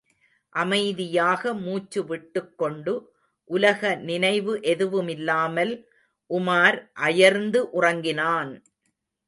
அமைதியாக 0.55 1.53
மூச்சுவிட்டுக் 1.55 2.55
கொண்டு 2.55 2.93
உலக 3.49 3.95
நினைவு 4.01 4.55
எதுவுமில்லாமல் 4.63 5.73
உமார் 6.29 6.79
அயர்ந்து 7.01 7.61
உறங்கினான்! 7.71 8.53